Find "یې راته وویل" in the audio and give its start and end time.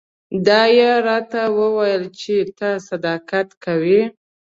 0.77-2.03